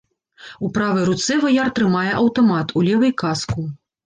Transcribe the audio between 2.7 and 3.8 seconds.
у левай каску.